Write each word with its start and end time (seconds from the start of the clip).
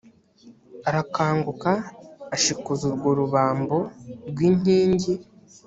arakanguka 0.89 1.71
ashikuza 2.35 2.83
urwo 2.89 3.09
rubambo 3.19 3.77
rw 4.29 4.37
inkingi 4.49 5.13